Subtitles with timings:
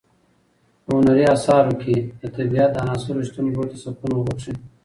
[0.83, 4.53] په هنري اثارو کې د طبیعت د عناصرو شتون روح ته سکون بښي.